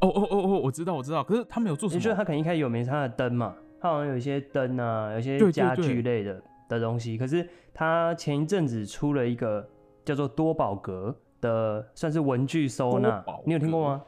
[0.00, 1.98] 哦哦哦哦，我知道我知道，可是他们有做什么？
[1.98, 7.16] 你觉得他可能一开始有名是它的灯嘛，它好像有一些灯啊，有一些家具类的的东西。
[7.16, 9.66] 可是它前一阵子出了一个
[10.04, 14.02] 叫做多宝格的，算是文具收纳，你有听过吗？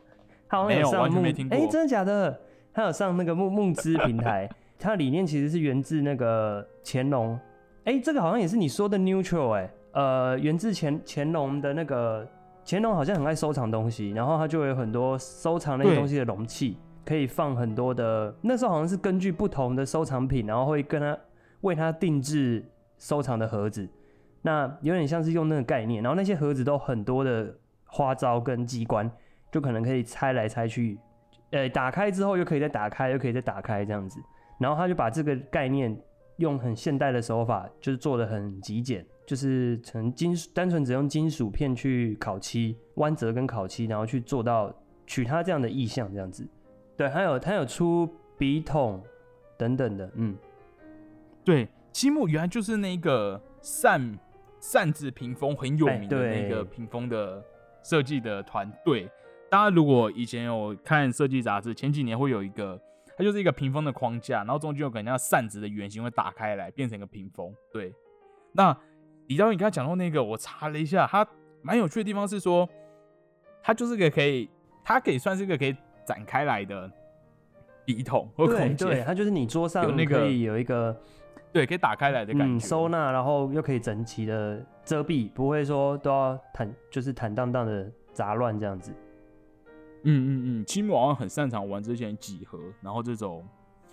[0.49, 2.39] 它好像有上募完全没听过哎、真的假的？
[2.75, 7.39] 它有上那个募募资平台， 它的理念其实是源自那个乾隆。
[7.85, 12.27] 哎、这个好像也是你说的 neutral 哎、呃，源自乾乾隆的那个
[12.65, 18.35] 乾隆好像很爱收藏东西，然后他就有很多收藏那些对东西的容器，可以放很多的。
[18.43, 21.19] 那时候好像是根据不同的收藏品，然后会跟他
[21.63, 22.65] 为他定制
[22.99, 23.89] 收藏的盒子。
[24.43, 27.55] 那有点像是用那个概念，然后那些盒子都很多的
[27.87, 29.11] 花招跟机关，
[29.53, 30.99] 就可能可以拆来拆去，
[31.51, 34.21] 呃，打开之后又可以再打开，又可以再打开这样子。
[34.59, 35.97] 然后他就把这个概念
[36.39, 44.75] 用很现代的手法，就是做的很极简，就是从金属单纯只用金属片去烤漆、弯折跟烤漆，然后去做到
[45.07, 46.45] 取它这样的意象这样子。
[47.03, 49.03] 对，还有他有出笔筒
[49.59, 50.37] 等等的，嗯，
[51.45, 54.17] 对，积木原来就是那个扇
[54.61, 57.45] 扇子屏风很有哎名的那个屏风的
[57.83, 59.11] 设计的团队。
[59.51, 62.81] 大家如果以前有看设计杂志，前几年会有一个，
[63.17, 67.53] 它就是一个屏风的框架，然后中间有个很像扇子的圆形会打开来变成一个屏风。
[67.73, 67.93] 对，
[68.53, 68.77] 那
[69.27, 71.27] 李导演刚才讲到那个，我查了一下，它
[71.63, 72.69] 蛮有趣的地方是说，
[73.61, 74.49] 它就是个可以，
[74.85, 75.77] 它可以算是一个可以
[76.13, 76.91] 展开来的
[77.85, 80.97] 笔筒或对它就是你桌上有那个可以有一个
[81.53, 82.55] 对，可以打开来的感觉。
[82.55, 88.91] 嗯收纳，然后又可以整齐的遮蔽，不会说都要坦就是坦荡荡的杂乱这样子。
[90.05, 93.47] 嗯嗯嗯，积木好像很擅长玩这些几何，然后这种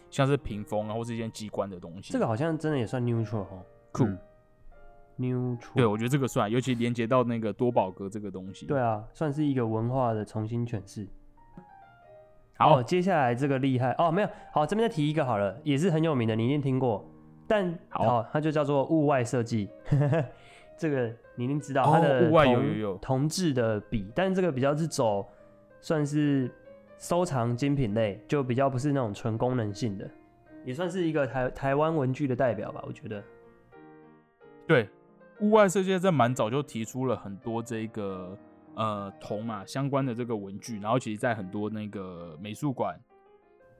[0.09, 2.13] 像是屏风啊，或是一些机关的东西。
[2.13, 4.17] 这个好像真的也算 neutral 哦，酷嗯
[5.19, 8.65] neutral，对，我觉得这个算，尤其连接到那个多宝格这个东西。
[8.65, 11.05] 对，啊，算是一个文化的重新诠释。
[12.59, 12.77] 好。
[12.77, 17.09] 哦，接下来这个厉害哦，没有，好，这边再提一个好了，也是很有名的，你一定听过，
[17.47, 18.23] 但好。
[18.31, 19.67] 它就叫做物外设计，
[20.77, 22.97] 这个你一定知道，哦它的物外有铜有有。
[22.97, 25.25] 铜制的笔，但这个比较是走
[25.81, 26.51] 算是
[26.97, 30.09] 收藏精品类，就比较不是那种纯功能性的，
[30.65, 33.23] 也算是一个台台湾文具的代表吧，我觉得。
[34.67, 34.87] 对，
[35.39, 38.37] 物外设计在蛮早就提出了很多这个
[38.79, 42.97] 呃铜嘛相关的这个文具，然后其实在很多那个美术馆、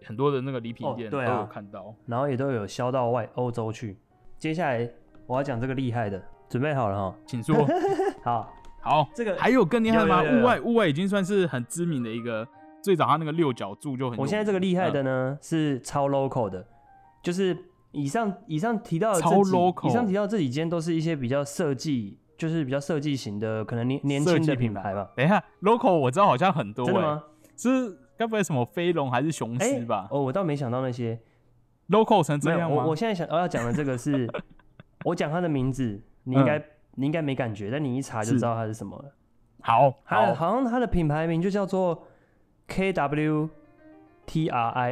[0.05, 1.95] 很多的那个礼品哦店都有看到。
[2.05, 3.97] 然后也都有销到外欧洲去。
[4.37, 4.89] 接下来
[5.25, 7.17] 我要讲这个厉害的，准备好了哈。
[7.25, 7.55] 请说。
[8.21, 10.21] 好，好，这个还有更厉害的吗？
[10.21, 12.45] 有有有有屋外屋外已经算是很知名的一个，
[12.83, 14.19] 最早它那个六角柱就很。
[14.19, 16.67] 我现在这个厉害的嗯呢、是超 local 的，
[17.23, 17.57] 就是
[17.91, 25.11] 以上以上提到的超这几 local 以上提到这几间都是一些比较设计，就是比较设计型的，可能年年轻的品品牌吧。
[25.15, 27.01] 等一下，local 我知道好像很多、欸，真的？
[27.01, 27.23] 吗？
[27.57, 31.19] 是该不会什么飞龙还是雄哎、狮吧、哦，我倒没想到那些。
[31.89, 32.71] local 成这样？
[32.71, 34.27] 我我现在想我要讲的这个是，
[35.05, 39.05] 我讲它的名字，你应该、嗯你应该没感觉，但你一查就知道它是什么了。
[39.61, 42.05] 好好好像它的品牌名就叫做
[42.67, 43.49] KW
[44.25, 44.91] T R I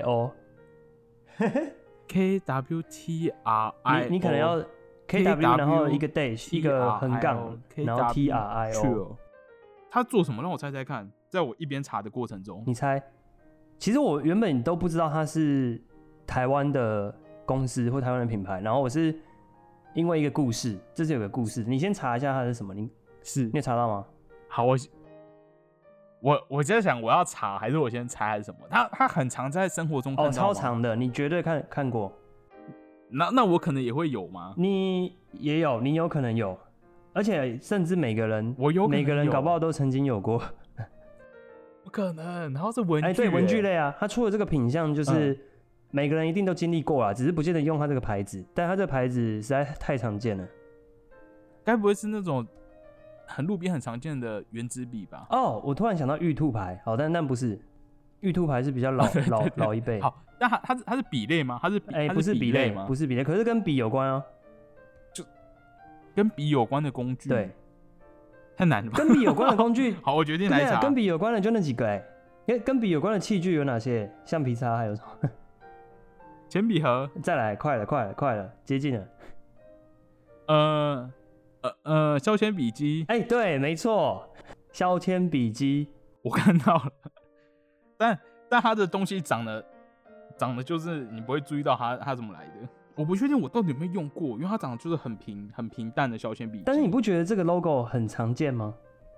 [1.27, 4.63] O，K W T R I，你你可能要
[5.07, 9.17] K W，然后一个 dash，一个横杠，然后 T R I O。
[9.89, 10.43] 他做什么？
[10.43, 13.01] 让我猜猜看，在我一边查的过程中，你猜？
[13.79, 15.81] 其实我原本都不知道他是
[16.25, 17.15] 台湾的
[17.45, 19.17] 公司或台湾的品牌，然后我是
[19.93, 22.89] 因为一个故事，这是有个故事，你先查一下它是什么，你
[23.23, 24.05] 是你有查到吗？
[24.49, 24.77] 好，我
[26.19, 28.59] 我我在想我要查还是我先猜还是什么？
[28.69, 32.11] 他他很常在生活中看哦，超长的，你绝对看看过，
[33.09, 34.53] 那那我可能也会有吗？
[34.57, 36.57] 你也有，你有可能有，
[37.13, 40.41] 而且甚至每个人，我有每个人搞不好都曾经有过。
[41.83, 45.37] 不可能，然后是文具、 哎，对，文具类，啊，它出的这个品相就是、嗯
[45.89, 50.45] 每个人一定都经历过啦，只是不见得用它这个牌子，但它这个牌子实在太常见了。
[51.63, 52.45] 该不会是那种
[53.25, 55.25] 很路边很常见的圆珠笔吧？
[55.29, 57.57] 哦，我突然想到玉兔牌，好，但但不是，
[58.19, 61.59] 玉兔牌是比较老 老老一辈。，好，那它它是它是笔类吗？
[61.61, 62.85] 它是笔哎、它不是笔类，笔吗？
[62.85, 64.23] 不是笔类，可是跟笔有关哦。
[65.13, 65.23] 就
[66.15, 67.49] 跟笔有关的工具，对，，
[68.55, 68.97] 太难了吧？
[68.97, 70.79] 跟笔有关的工具， 好，我决定来查。
[70.79, 72.03] 跟笔有关的就那几个哎、
[72.45, 74.11] 跟跟笔有关的器具有哪些？
[74.25, 75.29] 橡皮擦还有什么？
[76.49, 79.07] 铅笔盒，再来，快了，快了，快了，接近了。
[80.47, 81.11] 呃
[81.61, 84.29] 呃呃，削铅笔机，哎、对，没错，
[84.71, 85.89] 削铅笔机。
[86.21, 86.91] 我看到了，
[87.97, 89.63] 但但它的东西长得
[90.37, 92.69] 长得就是你不会注意到它它怎么来的。
[92.95, 96.63] 我不确定我到底有没有用过，因为它长得就是很平很平淡的削铅笔。
[96.65, 98.73] 但是你不觉得这个 logo 很常见吗？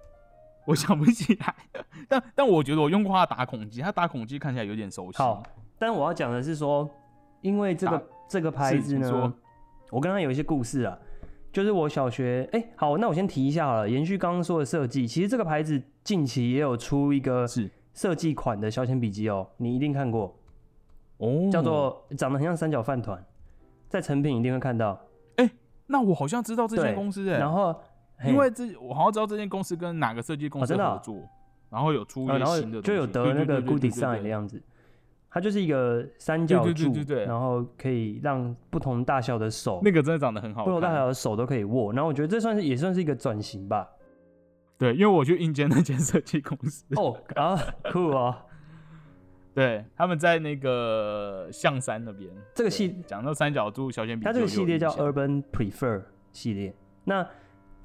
[0.66, 1.56] 我想不起来，
[2.08, 5.18] 但但我觉得我用过它的打孔机，它打孔机看起来有点熟悉。
[5.18, 5.42] 好，
[5.78, 6.90] 但我要讲的是说，
[7.42, 9.34] 因为这个这个牌子呢，
[9.92, 10.98] 我跟他有一些故事啊。
[11.52, 13.90] 就是我小学，哎、好，那我先提一下好了。
[13.90, 20.39] 延续刚刚说的设计，其实这个牌子近期也有出一个是设计款的削铅笔机哦，你一定看过，
[21.20, 23.24] 哦，叫做长得很像三角饭团，
[23.88, 25.00] 在成品一定会看到。
[25.92, 27.74] 那我好像知道这对间公司哎、然后，
[28.18, 31.28] 嘿因为这我好像知道这间公司跟哪个设计公司合作，
[31.72, 34.62] 然后有出一呃然后些新的就有得那个 Good Design 的样子。
[35.32, 40.94] 它就是一个三角对柱，对对对对然后可以让不同大小的手，那个真的长得很好不同大。
[40.94, 41.92] 小的手都可以握。
[41.92, 43.90] 然后我觉得这算是也算是一个转型吧。
[44.78, 47.60] 对，因为我去应征那间设计公司，哦啊，
[47.92, 48.36] 酷哦！
[49.54, 52.30] 对，他们在那个象山那边。
[52.54, 56.74] 这个系讲到三角柱小铅笔，它这个系列叫 Urban Prefer 系列。
[57.04, 57.28] 那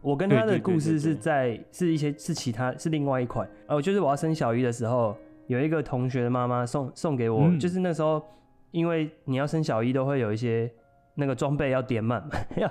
[0.00, 8.22] 我跟他的故事是在是一些是其他是另外一款哦，就是我要生小一的时候，有一个同学的妈妈送送给我，嗯就是那时候
[8.70, 10.70] 因为你要生小一都会有一些
[11.14, 12.22] 那个装备要点满，
[12.56, 12.70] 要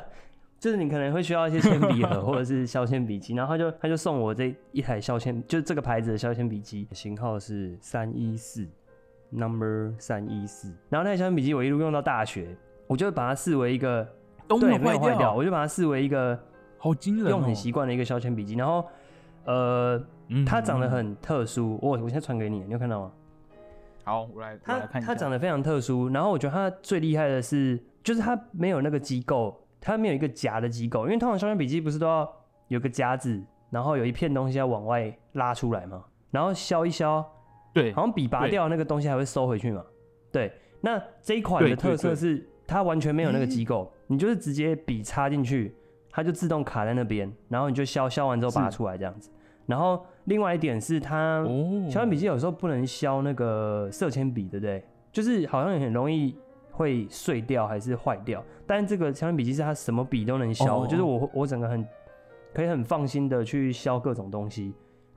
[0.60, 8.68] 就是你可能会需要一些铅笔盒或者是削铅笔机，然后他就他就送我这一台削铅，就是这个牌子的削铅笔机，型号是三一四
[9.34, 12.56] ，number 三一四，然后那台削铅笔机我一路用到大学，
[12.88, 14.08] 我就把它视为一个
[14.48, 16.38] 都对没有坏坏掉，我就把它视为一个
[16.78, 18.86] 好惊人、哦，用很习惯的一个削铅笔机，然后
[19.46, 23.12] 呃，嗯它长得很特殊，我我现在传给你，你有看到吗？
[24.06, 25.14] 好，我来我它来看一下。
[25.14, 32.30] 它长得非常特殊，然后我觉得它最厉害的是，就是它没有那个机构，它没有一个夹的机构，因为通常削铅笔机不是都要
[32.68, 37.26] 有个夹子，然后有一片东西要往外拉出来嘛，然后削一削，
[37.74, 39.84] 对好像笔拔掉那个东西还会收回去嘛。
[40.32, 45.76] 对，那这一款的特色是它完全没有那个机构，你就是直接笔插进去，
[46.10, 49.30] 它就自动卡在那边，然后你就削削完之后拔出来这样子。
[49.66, 54.84] 然后另外一点是它哦，削铅笔记有时候不能削那个色铅笔，对不对？
[55.12, 56.36] 就是好像很容易
[56.72, 58.44] 会碎掉还是坏掉。
[58.68, 61.86] 但是这个削铅笔记是它什么笔都能削，哦就是我我整个很
[62.54, 64.74] 可以很放心的去削各种东西，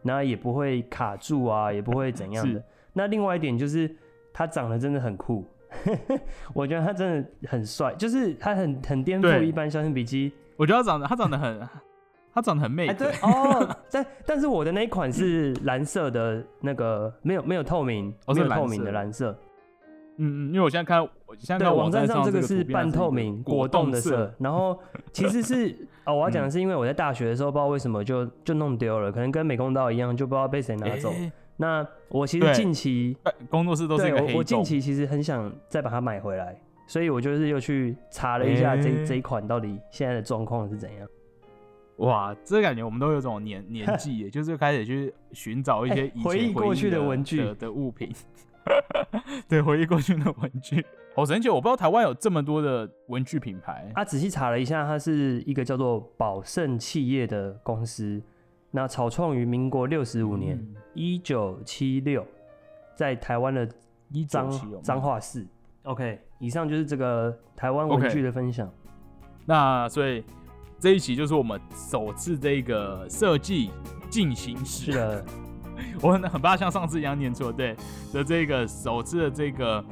[0.06, 2.62] 然后也不会卡住啊，也不会怎样的。
[2.92, 3.94] 那另外一点就是
[4.32, 5.44] 他长得真的很酷，
[6.54, 10.32] 我觉得他真的很帅，就是他很很颠覆一般肖申笔记。
[10.56, 11.68] 我觉得他长得他长得很，
[12.32, 19.36] 他长得很媚哎，对哦，但但是我的那一款是蓝色的，那个没有没有透明，哦没有透明的蓝色。
[20.18, 24.78] 嗯嗯，因为我现在看我现在对，看网站上这个是半透明果冻的色，然后
[25.12, 25.76] 其实是
[26.06, 31.10] 哦，我要讲的是，因为我在大学的时候不知道为什么就就弄丢了，可能跟美工刀一样，就不知道被谁拿走。
[31.10, 33.16] 哎那我其实近期
[33.48, 34.38] 工作室都是一对我个黑洞。
[34.38, 36.54] 我近期其实很想再把它买回来，
[36.86, 41.08] 所以我就是又去查了一下这、哎这一款到底现在的状况是怎样。
[41.96, 48.12] 哇，这感觉我们都有种年年纪耶， 就是开始去寻找一些哎以前回忆过去的的文具的的物品，
[49.48, 50.84] 对，回忆过去的文具。
[51.16, 53.90] 好神奇，我不知道台湾有这么多的文具品牌。
[53.94, 58.22] 啊，仔细查了一下，它是一个叫做宝盛企业的公司，
[58.70, 62.22] 那草创于民国六十五年嗯一九七六，
[62.94, 63.66] 在台湾的
[64.12, 65.46] 一张彰七哦，彰化市。
[65.84, 68.70] OK，以上就是这个台湾文具的分享。
[69.46, 70.22] 那所以
[70.78, 73.70] 这一期就是我们首次这个设计
[74.10, 75.24] 进行是时，的，
[76.02, 77.74] 我很很怕像上次一样念错，对
[78.12, 79.82] 的这个首次的这个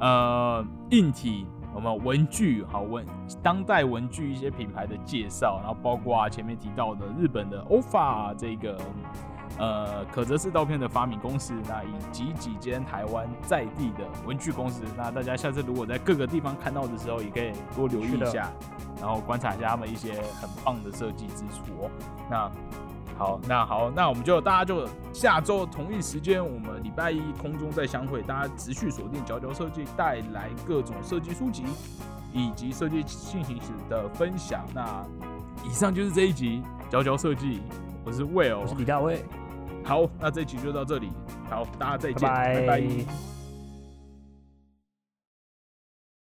[0.00, 3.04] 呃硬体，我们文具好文
[3.42, 8.78] 当代文具一些品牌的介绍，然后包括、啊、前面提到的日本的 OFA 这个
[9.58, 18.50] 呃可折式刀片的发明公司，那以及几间台湾在地的文具公司，那大家下次如果在各个地方看到的时候，也可以多留意一下，
[19.00, 21.90] 然后观察一下他们一些很棒的设计之处哦。
[22.30, 22.50] 那
[23.16, 31.64] 好，那好，那我们就大家就下周同一时间，我们礼拜一空中再相会，大家持续锁定佼佼设计带来各种设计书籍
[32.32, 34.64] 以及设计进行时的分享。
[34.74, 35.04] 那
[35.64, 37.62] 以上就是这一集佼佼设计，
[38.04, 39.24] 我是我 Will，是李大卫，
[39.84, 41.12] 好，那这一集就到这里，
[41.48, 42.66] 好，大家再见，拜拜。
[42.66, 43.33] 拜拜